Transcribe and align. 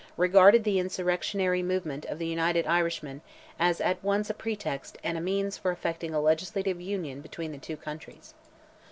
regarded 0.17 0.63
the 0.63 0.79
insurrectionary 0.79 1.61
movement 1.61 2.05
of 2.05 2.17
the 2.17 2.25
United 2.25 2.65
Irishmen 2.65 3.21
as 3.59 3.79
at 3.79 4.03
once 4.03 4.31
a 4.31 4.33
pretext 4.33 4.97
and 5.03 5.15
a 5.15 5.21
means 5.21 5.59
for 5.59 5.71
effecting 5.71 6.11
a 6.11 6.19
legislative 6.19 6.81
union 6.81 7.21
between 7.21 7.51
the 7.51 7.59
two 7.59 7.77
countries. 7.77 8.33